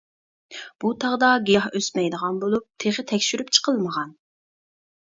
بۇ 0.83 0.93
تاغدا 1.03 1.29
گىياھ 1.49 1.67
ئۆسمەيدىغان 1.81 2.41
بولۇپ، 2.47 2.67
تېخى 2.85 3.07
تەكشۈرۈپ 3.13 3.57
چىقىلمىغان. 3.59 4.19